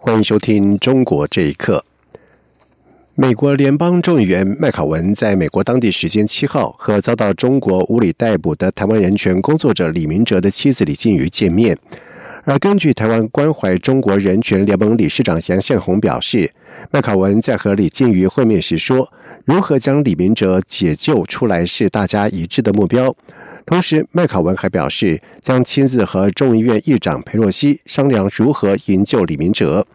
[0.00, 1.84] 欢迎收听《中国这一刻》。
[3.16, 11.76] 美国联邦众议员麦考文在美国当地时间七号和遭到中国无理逮捕的台湾人权工作者李明哲的妻子李静瑜见面。
[12.48, 16.50] 而根据台湾关怀中国人权联盟理事长杨宪宏表示，
[16.90, 19.12] 麦考文在和李静瑜会面时说，
[19.44, 23.14] 如何将李明哲解救出来是大家一致的目标。
[23.66, 29.86] 同时，麦考文还表示，将亲自和众议院议长佩洛西商量如何营救李明哲。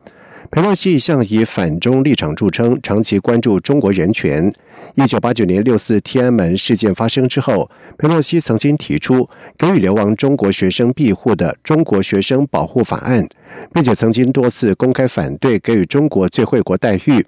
[0.52, 4.52] 佩洛西一向以反中立场著称，长期关注中国人权。
[4.96, 9.28] 一九八九年六四天安门事件发生之后，佩洛西曾经提出
[9.58, 13.24] 给予流亡中国学生庇护的《中国学生保护法案》，
[13.74, 17.26] 并且曾经多次公开反对给予中国最惠国待遇。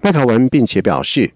[0.00, 1.32] 麦考文并且表示。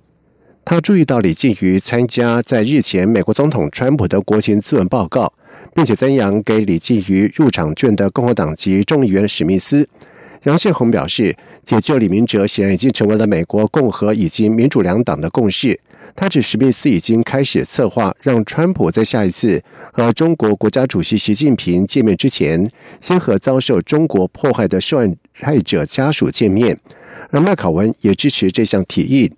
[0.65, 5.33] 他注意到李静瑜参加在日前美国总统川普的国情咨文报告，
[5.75, 9.89] 并且赞扬给李静瑜入场券的共和党籍众议员史密斯。
[10.45, 15.79] 杨宪宏表示，解救李明哲显然已经成为了美国共和以及民主两党的共识。
[16.15, 22.69] 他指史密斯已经开始策划，让川普在下一次和中国国家主席习近平见面之前，
[23.01, 24.99] 先和遭受中国迫害的受
[25.33, 26.79] 害者家属见面。
[27.31, 29.33] 而麦考文也支持这项提议。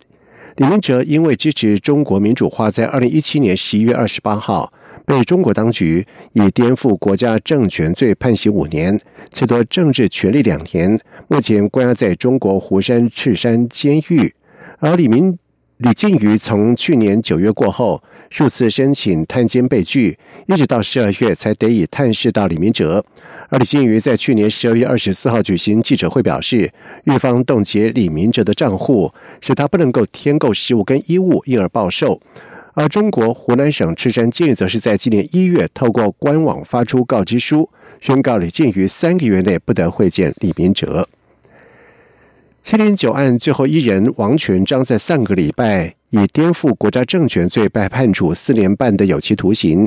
[0.56, 4.72] 李明哲因为支持中国民主化，在二零一七年十一月二十八号
[5.04, 8.98] 被中国当局以颠覆国家政权罪判刑五年，
[9.32, 14.34] 褫夺政治权利两年，目前关押在中国湖山赤山监狱。
[14.78, 15.38] 而李明。
[15.82, 23.02] 李靖瑜从去年九月过后，数次申请探监被拒，一直到十二月才得以探视到李明哲。
[23.48, 26.70] 而李靖瑜在去年十二月二十四号举行记者会，表示
[27.04, 29.10] 狱方冻结李明哲的账户，
[29.40, 32.20] 使他不能够添购食物跟衣物，因而暴瘦。
[32.80, 37.68] 而中国湖南省赤山监狱则是在今年一月透过官网发出告知书，
[38.00, 41.06] 宣告李靖于三个月内不得会见李明哲。
[42.62, 49.86] 七零九案最后一人王全章在上个礼拜以颠覆国家政权罪被判处四年半的有期徒刑，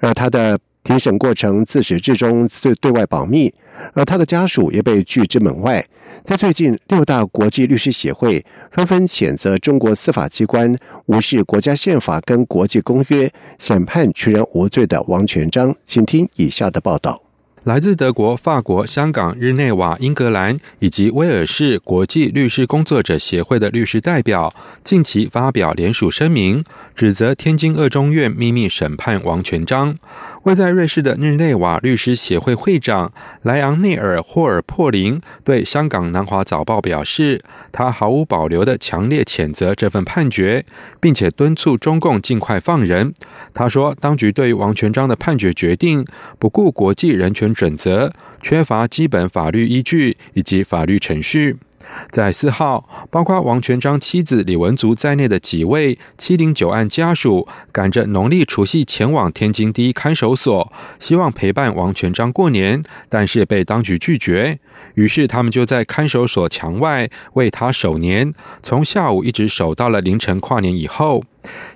[0.00, 3.54] 而他的庭审过程自始至终对对外保密，
[3.94, 5.84] 而他的家属也被拒之门外。
[6.22, 10.74] 在最近，六大国际律师协会纷纷谴责中国司法机关
[11.06, 15.74] 无视国家宪法跟国际公约，审判全人无罪的王全章。
[15.84, 17.31] 请听以下的报道。
[17.64, 24.52] 来自德国、法国、香港、日内瓦、英格兰以及威尔士国际律师工作者协会的律师代表
[24.82, 26.64] 近期发表联署声明，
[26.96, 29.96] 指责天津二中院秘密审判王全章。
[30.42, 33.12] 位在瑞士的日内瓦律师协会会长
[33.42, 37.40] 莱昂内尔霍尔珀林对香港南华早报表示，
[37.70, 40.66] 他毫无保留的强烈谴责这份判决，
[41.00, 43.14] 并且敦促中共尽快放人。
[43.54, 46.04] 他说，当局对王全章的判决决定
[46.40, 47.51] 不顾国际人权。
[47.54, 51.56] 准则缺乏基本法律依据以及法律程序。
[52.12, 64.60] 在四号，包括王全章妻子李文竹在内的几位七零九案家属，赶着农历除夕前往天津第一看守所，希望陪伴王全章过年，但是被当局拒绝。
[64.94, 68.32] 于是他们就在看守所墙外为他守年，
[68.62, 71.24] 从下午一直守到了凌晨跨年以后。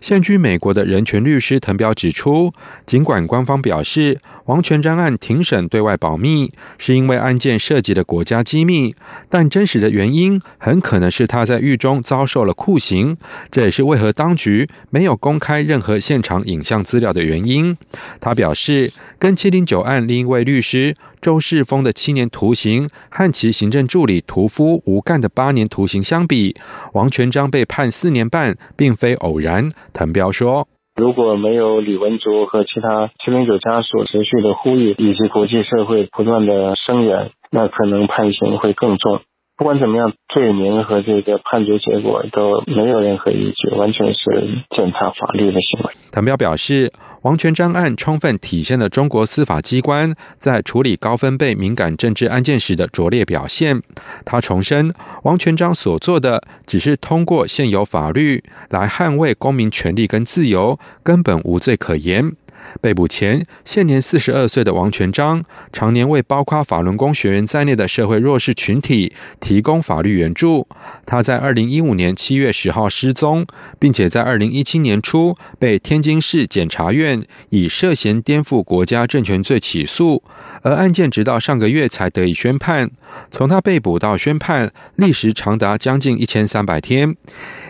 [0.01, 2.53] 现居美国的人权律师滕彪指出，
[2.85, 8.95] 尽管官方表示王全章案庭审对外保密，是因为案件涉及的国家机密，
[9.29, 13.17] 但真实的原因很可能是他在狱中遭受了酷刑。
[13.51, 17.77] 这也是为何当局没有公开任何现场影像资料的原因。
[18.21, 26.55] 他表示，跟七零九案另一位律师周世峰的七年徒刑和其行政助理屠夫吴干的八年徒刑相比，
[26.93, 29.56] 王全章被判四年半，并非偶然。
[29.93, 30.67] 谭彪说
[30.97, 39.21] ：“如果没有李文竹和其他七零九家属持续的呼吁，以及国际社会不断的声援，那可能判刑会更重。”
[39.59, 45.93] 不管怎么样，罪名和这个判决结果都没有任何依据，完全是践踏法律的行为。
[46.13, 46.93] 谭彪表示，
[47.23, 53.81] 王全章案充分体现了中国司法机关在处理高分贝敏感政治案件时的拙劣表现。
[54.27, 54.93] 他重申，
[55.25, 62.33] 王全章所做的只是通过现有法律来捍卫公民权利跟自由，根本无罪可言。
[62.81, 70.67] 被捕前，现年四十二岁的王全章，常年为包括法轮功学员在内的社会弱势群体提供法律援助。
[71.05, 73.47] 他在二零一五年七月十号失踪，
[73.79, 80.23] 并且在二零一七年初被天津市检察院以涉嫌颠覆国家政权罪起诉，
[80.63, 82.91] 而案件直到上个月才得以宣判。
[83.31, 87.17] 从他被捕到宣判，历时长达将近一千三百天。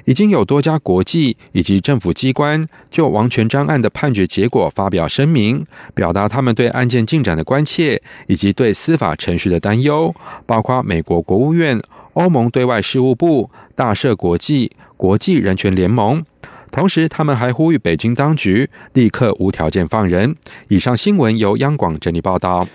[0.04, 5.66] 已经有多家国际以及政府机关就王全章案的判决结果发发表声明，
[5.96, 10.14] 表达他们对案件进展的关切以及对司法程序的担忧，
[10.46, 11.76] 包括美国国务院、
[12.12, 16.24] 欧盟对外事务部、大赦国际、国际人权联盟。
[16.70, 20.36] 同时，他们还呼吁北京当局立刻无条件放人。
[20.68, 22.68] 以上新闻由央广整理报道。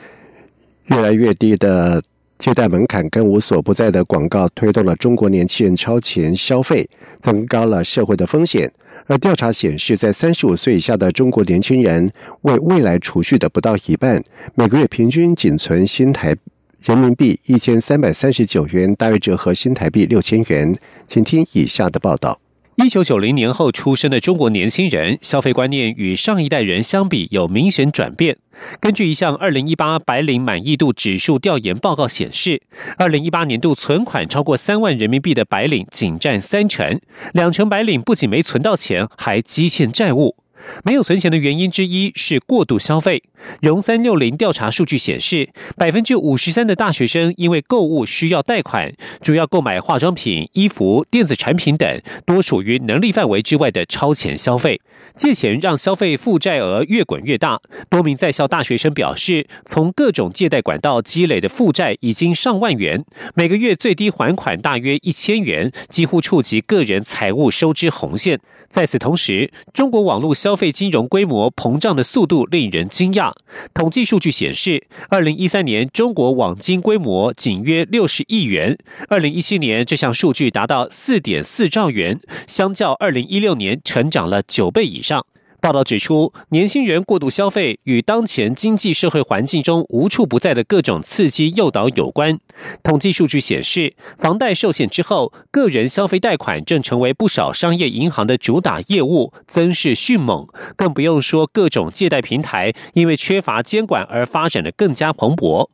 [0.87, 2.03] 越来越低的。
[2.41, 6.89] 借贷门槛跟无所不在的广告推动了中国年轻人超前消费，
[7.19, 8.73] 增高了社会的风险。
[9.05, 12.11] 而调查显示，在三十五岁以下的中国年轻人，
[12.41, 14.23] 为未来储蓄的不到一半，
[14.55, 16.35] 每个月平均仅存新台
[16.83, 20.73] 人民币一千三百三十九元，大约折合新台币六千元。
[21.05, 22.39] 请听以下的报道。
[22.77, 28.37] 一九九零年后出生的中国年轻人消费观念与上一代人相比有明显转变。
[28.79, 32.61] 根据一项二零一八白领满意度指数调研报告显示，
[32.97, 36.99] 二零一八年度存款超过三万人民币的白领仅占三成，
[37.33, 40.37] 两成白领不仅没存到钱，还积欠债务。
[40.83, 43.23] 没有存钱的原因之一是过度消费。
[43.61, 54.79] 融三六零调查数据显示，百分之五十三的大学生因为购物需要贷款，主要购买化妆品、衣服、电子产品等，多属于能力范围之外的超前消费。
[55.15, 57.59] 借钱让消费负债额越滚越大。
[57.89, 63.03] 多名在校大学生表示，从各种借贷管道积累的负债已经上万元，
[63.33, 68.39] 每个月最低还款大约一千元，几乎触及个人财务收支红线。
[68.69, 73.31] 在此同时，中国网络消消费金融规模膨胀的速度令人惊讶。
[73.73, 78.77] 统计数据显示，二零一三年中国网金规模仅约六十亿元，
[79.07, 85.25] 二零一七年这项数据达到四点四兆元，相较二零一六年成长了九倍以上。
[85.61, 92.39] 报道指出，年轻人过度消费与当前经济社会环境中无处不在的各种刺激诱导有关。
[92.81, 100.47] 统计数据显示，房贷受限之后，个人消费贷款正成为不少商业银行的主打业务，增势迅猛。
[100.75, 105.69] 更不用说各种借贷平台因为缺乏监管而发展的更加蓬勃。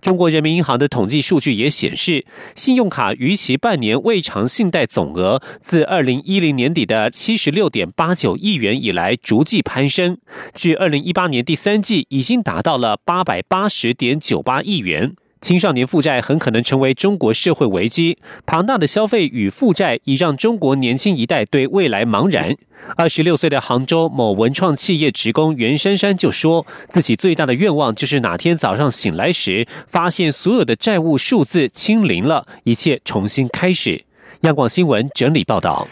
[0.00, 10.18] 中国人民银行的统计数据也显示，信用卡逾期半年未偿信贷总额自二零一零年底的七十六点八九亿元以来逐季攀升，
[10.54, 15.14] 至二零一八年第三季已经达到了八百八十点九八亿元。
[15.42, 18.16] 青少年负债很可能成为中国社会危机。
[18.46, 22.56] 庞大的消费与负债已让中国年轻一代对未来茫然。
[22.96, 34.04] 二十六岁的杭州某文创企业职工袁珊珊就说：“自己最大的愿望就是哪天早上醒来时，发现所有的债务数字清零了，一切重新开始。”
[34.42, 35.86] 央广新闻整理报道。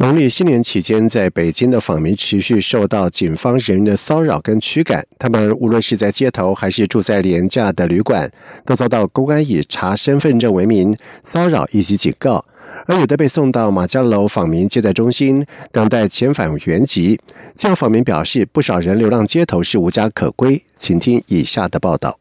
[0.00, 5.06] 农历新年期间，在北京的访民持续受到警方人员的骚扰跟驱赶。
[5.18, 8.26] 他们无论是在街头，还是住在廉价的旅馆，
[8.64, 12.42] 都遭到公安以查身份证为名骚扰以及警告。
[12.86, 17.20] 而有的被送到马家楼访民接待中心，等待遣返原籍。
[17.64, 20.62] 有访民表示，不少人流浪街头是无家可归。
[20.74, 22.18] 请听以下的报道。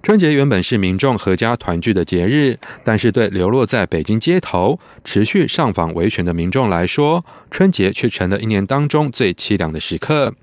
[0.00, 10.34] 春节原本是民众合家团聚的节日，但是对流落在北京街头、持续上访维权的民众来说，春节却成了一年当中最凄凉的时刻。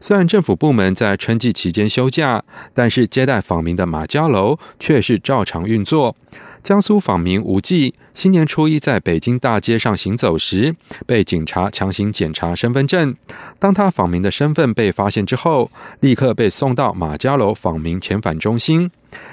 [0.00, 6.16] 虽然政府部门在春季期间休假，但是接待访民的马家楼却是照常运作。
[6.64, 10.74] 江苏访民吴忌新年初一在北京大街上行走时，
[11.06, 13.14] 被警察强行检查身份证。
[13.58, 18.90] 当他访民的身份被发现之后，立刻被送到马家楼访民遣返中心。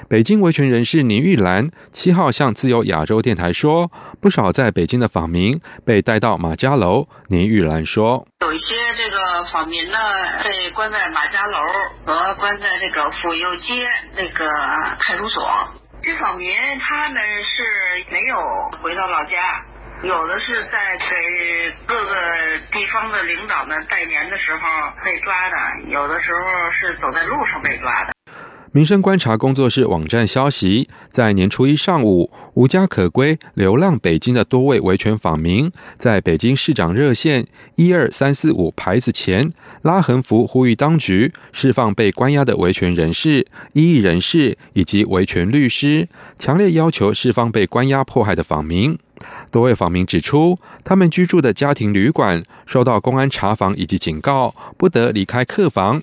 [0.10, 7.08] 北京维权人士倪玉兰七号向自由亚洲电台说，不少在北京的访民被带到马家楼。
[7.30, 8.66] 倪玉兰说，有一些
[8.98, 9.98] 这个访民呢
[10.44, 11.58] 被关在马家楼
[12.04, 14.46] 和关在这个府右街那个
[15.00, 15.42] 派出所。
[16.04, 17.62] 这访民他们是
[18.10, 19.64] 没有回到老家，
[20.02, 22.16] 有的是在给各个
[22.72, 24.60] 地方的领导们拜年的时候
[25.04, 25.58] 被抓的，
[25.90, 28.14] 有的时候是走在路上被抓的。
[28.74, 39.52] 民生观察工作室网站消息，在年初一上午，无家可归、流浪北京的多位维权访民，在北京市长热线一二三四五牌子前
[39.82, 48.98] 拉横幅，呼吁当局释放被关押的维权人士、异议人士以及维权律师，强烈要求释放被关押迫害的访民。
[49.52, 56.02] 多位访民指出，他们居住的家庭旅馆受到公安查房以及警告，不得离开客房。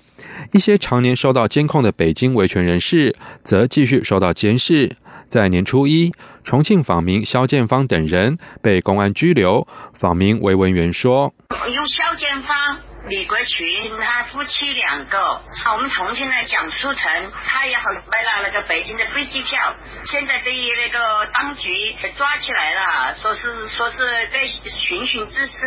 [0.51, 4.95] 一些常年受到监控的北京维权人士则继续受到监视。
[5.27, 6.11] 在年初一，
[6.43, 9.67] 重庆访民肖建芳等人被公安拘留。
[9.93, 12.79] 访民韦文元说：“有肖建芳。”
[13.09, 13.67] 李国群
[13.99, 15.41] 他夫妻两个，
[15.73, 19.75] 我们重庆的蒋书成，他也好买了那个北京的飞机票，
[20.05, 23.97] 现在被那个当局抓起来了，说是说是
[24.31, 25.57] 在寻衅滋事，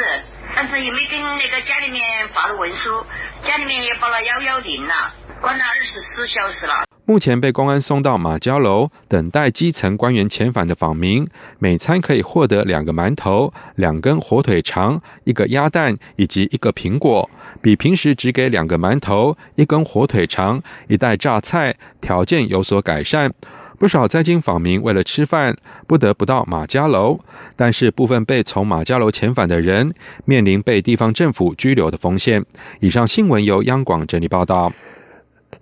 [0.55, 3.05] 但是也没跟那个家里面发了文书，
[3.43, 6.92] 家里面也报了幺幺零了，关了二十四小时了。
[7.12, 11.28] 目前被公安送到马家楼等待基层官员遣返的访民，
[11.59, 17.28] 每餐可以获得两个馒头、两根火腿肠、一个鸭蛋以及一个苹果，
[17.61, 23.31] 比平时只给两个馒头、一根火腿肠、一袋榨菜条件有所改善。
[23.78, 25.54] 不少在京访民为了吃饭，
[25.87, 27.21] 不得不到马家楼，
[27.54, 29.92] 但是部分被从马家楼遣返的人，
[30.25, 32.42] 面临被地方政府拘留的风险。
[32.81, 34.73] 以上新闻由央广整理报道。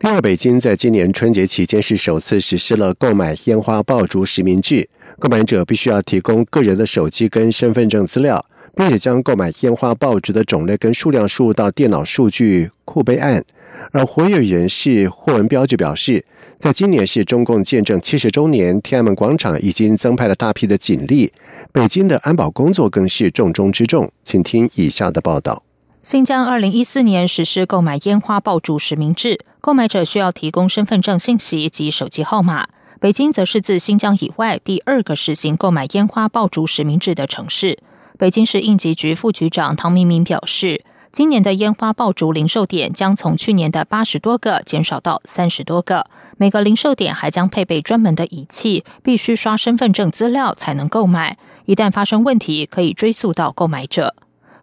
[0.03, 4.89] 另外，北京在今年春节期间是首次实施了购买烟花爆竹实名制，
[5.19, 8.43] 购买者必须要提供个人的手机跟身份证资料，
[8.75, 13.45] 并且将购买烟花爆竹的种类跟数量输入到电脑数据库备案。
[13.93, 16.25] 而活跃人士霍文彪就表示，
[16.59, 21.31] 在今年是中共建政七十周年，天安门广场已经增派了大批的警力，
[21.73, 24.11] 北京的安保工作更是重中之重。
[24.23, 25.63] 请听以下的报道。
[26.03, 32.69] 新疆二零一四年实施购买烟花爆竹实名制，购买者需要提供身份证信息及手机号码。
[32.99, 37.79] 北京则是自新疆以外第二个实行购买烟花爆竹实名制的城市。
[38.19, 46.07] 北京市应急局副局长唐明明表示，今年的烟花爆竹零售点将从去年的八十多个减少到三十多个，
[46.39, 51.37] 每个零售点还将配备专门的仪器，必须刷身份证资料才能购买。
[51.67, 54.15] 一旦发生问题，可以追溯到购买者。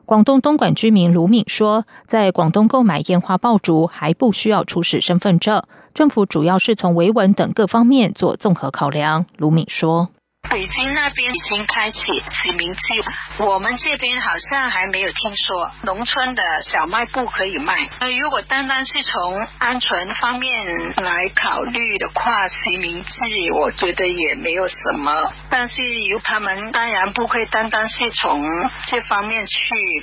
[0.08, 5.62] 广东东莞居民卢敏说，在广东购买烟花爆竹还不需要出示身份证，
[5.94, 9.26] 政府主要是从维稳等各方面做综合考量。
[9.36, 10.08] 卢敏说。
[10.50, 12.00] 北京那边已经开启
[12.32, 15.70] 实名制，我们这边好像还没有听说。
[15.84, 17.88] 农村的小卖部可以卖。
[18.00, 23.20] 那如果单单是从安全方面来考虑的话，实名制
[23.60, 25.32] 我觉得也没有什么。
[25.50, 28.42] 但是由他们当然不会单单是从
[28.88, 29.58] 这方面去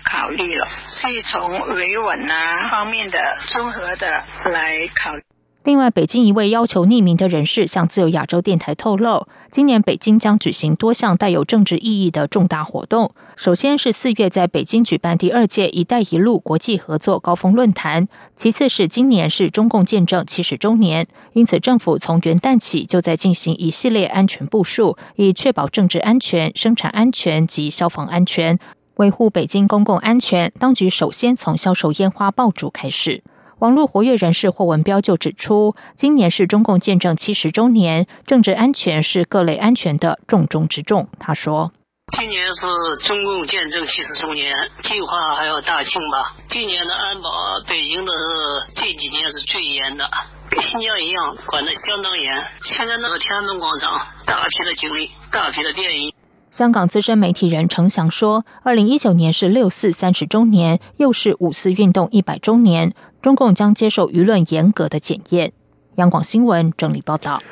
[0.04, 5.22] 考虑了，是从维稳啊方面的综合的来考虑。
[5.64, 13.14] 另外，北京一位要求匿名的人士向自由亚洲电台透露，今年北京将举行多项带有政治意义的重大活动。
[13.34, 18.06] 首先是四月在北京举办第二届“一带一路”国际合作高峰论坛，
[18.36, 28.58] 其次是今年是中共建政七十周年，因此政府从元旦起就在进行一系列安全部署，以确保政治安全、生产安全及消防安全，
[28.96, 30.52] 维护北京公共安全。
[30.58, 33.22] 当局首先从销售烟花爆竹开始。
[33.60, 41.08] 网络活跃人士霍文彪就指出，今年是中共建政七十周年，政治安全是各类安全的重中之重。
[41.18, 41.72] 他说
[42.16, 42.66] ：“今年是
[43.06, 46.34] 中共建政七十周年，计划还要大庆吧？
[46.48, 47.30] 今年的安保，
[47.68, 50.08] 北京的是这几年是最严的，
[50.50, 52.32] 跟新疆一样，管得相当严。
[52.62, 56.13] 现在那个天安门广场，大批的警力，大批的便衣。”
[56.54, 65.50] 香港资深媒体人程翔说：“二零一九年是六四三十周年，又是五四运动一百周年。”中共将接受舆论严格的检验。
[65.96, 67.42] 央广新闻整理报道：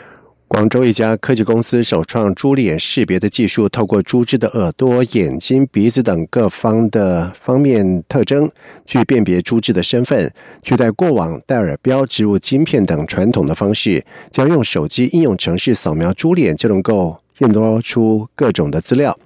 [0.47, 8.49] 广州一家科技公司首创猪脸识别的技术，透过猪只的耳朵、眼睛、鼻子等各方的方面特征，
[8.85, 10.33] 去辨别猪只的身份，
[10.63, 19.19] 取代过往戴耳标、植入晶片等传统的方式，将用手机应用程式扫描猪脸，就能够验多出各种的资料。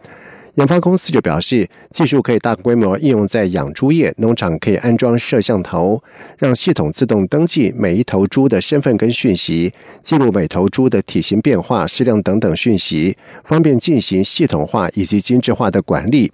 [0.57, 6.03] 研发公司就表示，技术可以大规模应用在养猪业，农场可以安装摄像头，
[6.39, 9.71] 让系统自动登记每一头猪的身份跟讯息，
[10.01, 16.33] 记录每头猪的体型变化、食量等等讯息，方便进行系统化以及精致化的管理。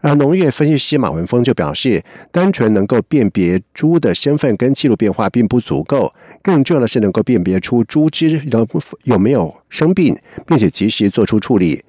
[0.00, 2.00] 而农业分析师马文峰就表示，
[2.30, 6.12] 单纯能够辨别猪的身份跟记录变化并不足够，
[6.42, 8.68] 更重要的是能够辨别出猪只有
[9.02, 10.16] 有没有生病，
[10.46, 11.82] 并且及时做出处理。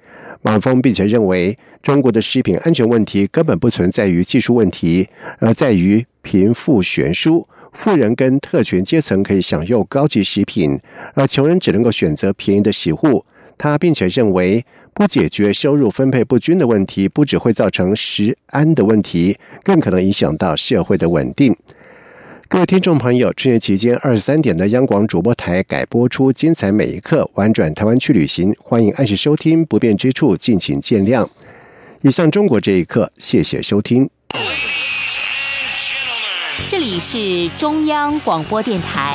[0.46, 5.08] 马峰并且认为，中国的食品安全问题根本不存在于技术问题，
[5.40, 7.44] 而在于贫富悬殊。
[7.72, 10.78] 富人跟特权阶层可以享用高级食品，
[11.14, 13.24] 而穷人只能够选择便宜的食物。
[13.58, 21.56] 他并且认为，不解决收入分配不均的问题，不只会造成食安的问题，更可能影响到社会的稳定。
[22.48, 31.26] 各位听众朋友，春节期间二十三点的央广主播台改播出精彩每一刻，玩转台湾去旅行，欢迎按时收听，不便之处敬请见谅。
[32.02, 34.08] 以上中国这一刻，谢谢收听。
[36.68, 39.14] 这里是中央广播电台。